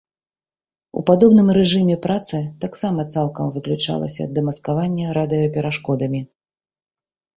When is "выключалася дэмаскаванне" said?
3.57-5.05